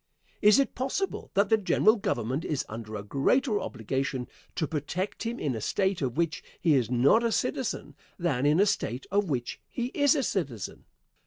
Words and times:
Is 0.41 0.57
it 0.57 0.73
possible 0.73 1.29
that 1.35 1.49
the 1.49 1.59
General 1.59 1.95
Government 1.95 2.43
is 2.43 2.65
under 2.67 2.95
a 2.95 3.03
greater 3.03 3.59
obligation 3.59 4.27
to 4.55 4.65
protect 4.65 5.27
him 5.27 5.37
in 5.39 5.53
a 5.53 5.61
State 5.61 6.01
of 6.01 6.17
which 6.17 6.43
he 6.59 6.73
is 6.73 6.89
not 6.89 7.23
a 7.23 7.31
citizen 7.31 7.93
than 8.17 8.47
in 8.47 8.59
a 8.59 8.65
State 8.65 9.05
of 9.11 9.29
which 9.29 9.61
he 9.69 9.91
is 9.93 10.15
a 10.15 10.23
citizen? 10.23 10.85